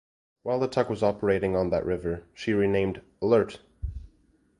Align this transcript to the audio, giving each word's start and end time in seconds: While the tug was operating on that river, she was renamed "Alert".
While 0.41 0.59
the 0.59 0.67
tug 0.67 0.89
was 0.89 1.03
operating 1.03 1.55
on 1.55 1.69
that 1.69 1.85
river, 1.85 2.23
she 2.33 2.53
was 2.53 2.61
renamed 2.61 3.03
"Alert". 3.21 3.59